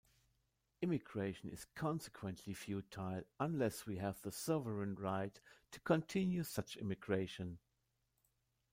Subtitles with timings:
[0.81, 5.39] Immigration is consequently futile unless we have the sovereign right
[5.69, 7.59] to continue such immigration.